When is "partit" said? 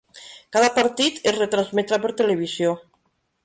0.77-1.21